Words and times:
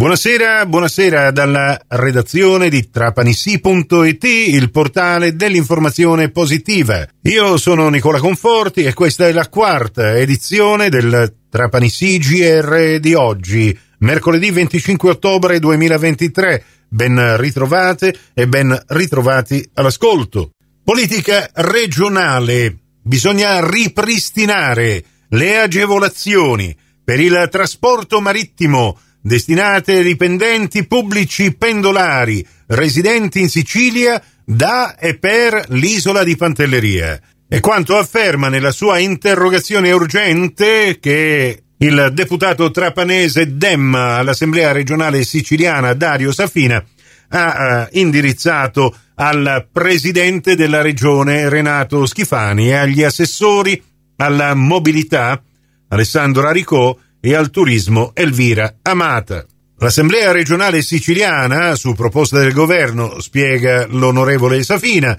Buonasera, 0.00 0.64
buonasera 0.64 1.30
dalla 1.30 1.78
redazione 1.88 2.70
di 2.70 2.88
trapanissi.it, 2.88 4.24
il 4.24 4.70
portale 4.70 5.36
dell'informazione 5.36 6.30
positiva. 6.30 7.06
Io 7.24 7.58
sono 7.58 7.90
Nicola 7.90 8.18
Conforti 8.18 8.84
e 8.84 8.94
questa 8.94 9.28
è 9.28 9.32
la 9.32 9.50
quarta 9.50 10.16
edizione 10.16 10.88
del 10.88 11.34
Trapanissi 11.50 12.16
GR 12.16 12.98
di 12.98 13.12
oggi, 13.12 13.78
mercoledì 13.98 14.50
25 14.50 15.10
ottobre 15.10 15.58
2023. 15.58 16.64
Ben 16.88 17.36
ritrovate 17.36 18.16
e 18.32 18.48
ben 18.48 18.74
ritrovati 18.86 19.68
all'ascolto. 19.74 20.52
Politica 20.82 21.46
regionale. 21.56 22.74
Bisogna 23.02 23.60
ripristinare 23.68 25.04
le 25.28 25.58
agevolazioni 25.58 26.74
per 27.04 27.20
il 27.20 27.48
trasporto 27.50 28.22
marittimo 28.22 28.98
destinate 29.20 29.92
ai 29.92 30.02
dipendenti 30.02 30.86
pubblici 30.86 31.54
pendolari 31.54 32.46
residenti 32.68 33.40
in 33.40 33.48
Sicilia 33.48 34.22
da 34.44 34.96
e 34.96 35.18
per 35.18 35.66
l'isola 35.68 36.24
di 36.24 36.36
Pantelleria. 36.36 37.20
E 37.48 37.60
quanto 37.60 37.96
afferma 37.96 38.48
nella 38.48 38.70
sua 38.70 38.98
interrogazione 38.98 39.90
urgente 39.90 40.98
che 41.00 41.62
il 41.78 42.10
deputato 42.12 42.70
trapanese 42.70 43.56
Dem 43.56 43.94
all'Assemblea 43.94 44.72
regionale 44.72 45.24
siciliana 45.24 45.94
Dario 45.94 46.30
Safina 46.30 46.84
ha 47.32 47.88
uh, 47.90 47.98
indirizzato 47.98 48.94
al 49.14 49.66
presidente 49.70 50.56
della 50.56 50.82
regione 50.82 51.48
Renato 51.48 52.06
Schifani 52.06 52.68
e 52.68 52.74
agli 52.74 53.02
assessori 53.02 53.82
alla 54.16 54.54
mobilità 54.54 55.42
Alessandro 55.88 56.46
Aricò 56.46 56.96
e 57.20 57.34
al 57.34 57.50
turismo 57.50 58.12
Elvira 58.14 58.78
Amata. 58.82 59.46
L'Assemblea 59.78 60.32
regionale 60.32 60.82
siciliana, 60.82 61.74
su 61.74 61.94
proposta 61.94 62.38
del 62.38 62.52
governo, 62.52 63.20
spiega 63.20 63.86
l'onorevole 63.88 64.62
Safina, 64.62 65.18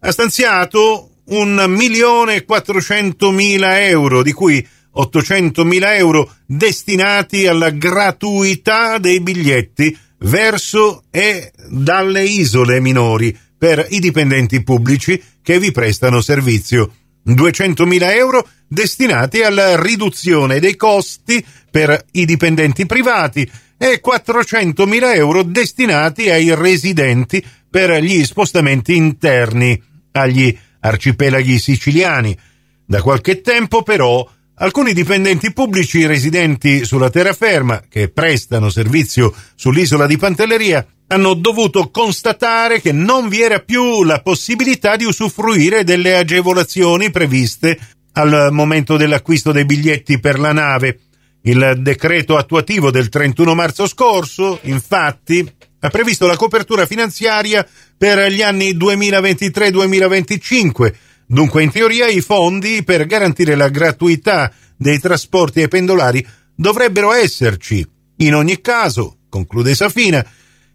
ha 0.00 0.10
stanziato 0.10 1.12
un 1.26 1.64
milione 1.68 2.36
e 2.36 2.44
quattrocentomila 2.44 3.80
euro, 3.86 4.22
di 4.22 4.32
cui 4.32 4.66
800.000 4.94 5.96
euro 5.96 6.34
destinati 6.44 7.46
alla 7.46 7.70
gratuità 7.70 8.98
dei 8.98 9.20
biglietti 9.20 9.96
verso 10.18 11.04
e 11.10 11.52
dalle 11.68 12.24
isole 12.24 12.80
minori 12.80 13.36
per 13.56 13.86
i 13.90 14.00
dipendenti 14.00 14.62
pubblici 14.62 15.22
che 15.40 15.58
vi 15.58 15.70
prestano 15.70 16.20
servizio. 16.20 16.92
200.000 17.26 18.14
euro 18.16 18.48
destinati 18.66 19.42
alla 19.42 19.80
riduzione 19.80 20.60
dei 20.60 20.76
costi 20.76 21.44
per 21.70 22.04
i 22.12 22.24
dipendenti 22.24 22.86
privati 22.86 23.48
e 23.78 24.00
400.000 24.04 25.14
euro 25.16 25.42
destinati 25.42 26.30
ai 26.30 26.54
residenti 26.54 27.44
per 27.68 28.02
gli 28.02 28.24
spostamenti 28.24 28.94
interni 28.94 29.80
agli 30.12 30.56
arcipelaghi 30.80 31.58
siciliani. 31.58 32.36
Da 32.84 33.00
qualche 33.00 33.40
tempo 33.40 33.82
però 33.82 34.28
alcuni 34.56 34.92
dipendenti 34.92 35.52
pubblici 35.52 36.06
residenti 36.06 36.84
sulla 36.84 37.10
terraferma 37.10 37.82
che 37.88 38.08
prestano 38.08 38.70
servizio 38.70 39.34
sull'isola 39.54 40.06
di 40.06 40.16
Pantelleria 40.16 40.86
hanno 41.12 41.34
dovuto 41.34 41.90
constatare 41.90 42.80
che 42.80 42.92
non 42.92 43.28
vi 43.28 43.42
era 43.42 43.58
più 43.58 44.02
la 44.02 44.22
possibilità 44.22 44.96
di 44.96 45.04
usufruire 45.04 45.84
delle 45.84 46.16
agevolazioni 46.16 47.10
previste 47.10 47.78
al 48.12 48.48
momento 48.50 48.96
dell'acquisto 48.96 49.52
dei 49.52 49.66
biglietti 49.66 50.18
per 50.20 50.38
la 50.38 50.52
nave. 50.52 51.00
Il 51.42 51.80
decreto 51.80 52.38
attuativo 52.38 52.90
del 52.90 53.10
31 53.10 53.54
marzo 53.54 53.86
scorso, 53.86 54.58
infatti, 54.62 55.46
ha 55.80 55.90
previsto 55.90 56.26
la 56.26 56.36
copertura 56.36 56.86
finanziaria 56.86 57.68
per 57.98 58.32
gli 58.32 58.40
anni 58.40 58.74
2023-2025. 58.74 60.94
Dunque, 61.26 61.62
in 61.62 61.70
teoria, 61.70 62.06
i 62.06 62.22
fondi 62.22 62.84
per 62.84 63.04
garantire 63.04 63.54
la 63.54 63.68
gratuità 63.68 64.50
dei 64.78 64.98
trasporti 64.98 65.60
ai 65.60 65.68
pendolari 65.68 66.26
dovrebbero 66.54 67.12
esserci. 67.12 67.86
In 68.18 68.34
ogni 68.34 68.60
caso, 68.62 69.18
conclude 69.28 69.74
Safina, 69.74 70.24